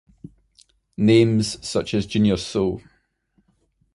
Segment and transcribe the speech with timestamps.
[0.97, 2.81] Names such as Junior Seau.